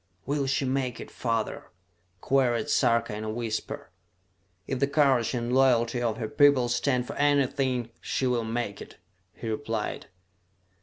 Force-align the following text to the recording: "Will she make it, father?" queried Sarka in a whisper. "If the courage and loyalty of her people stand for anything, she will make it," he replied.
"Will 0.25 0.47
she 0.47 0.65
make 0.65 0.99
it, 0.99 1.11
father?" 1.11 1.69
queried 2.21 2.69
Sarka 2.69 3.13
in 3.15 3.23
a 3.23 3.29
whisper. 3.29 3.91
"If 4.65 4.79
the 4.79 4.87
courage 4.87 5.35
and 5.35 5.53
loyalty 5.53 6.01
of 6.01 6.17
her 6.17 6.27
people 6.27 6.69
stand 6.69 7.05
for 7.05 7.13
anything, 7.17 7.91
she 8.01 8.25
will 8.25 8.43
make 8.43 8.81
it," 8.81 8.97
he 9.35 9.47
replied. 9.47 10.07